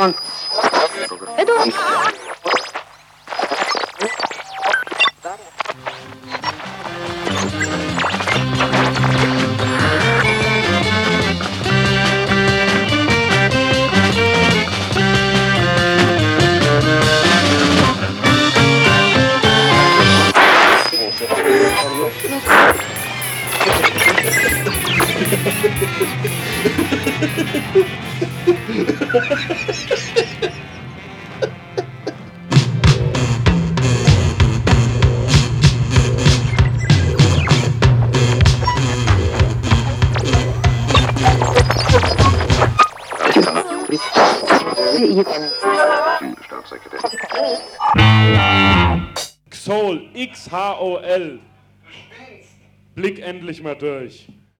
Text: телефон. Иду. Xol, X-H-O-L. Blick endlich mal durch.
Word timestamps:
телефон. 0.00 0.14
Иду. 1.38 1.52
Xol, 49.50 50.10
X-H-O-L. 50.14 51.40
Blick 52.94 53.20
endlich 53.20 53.62
mal 53.62 53.74
durch. 53.74 54.26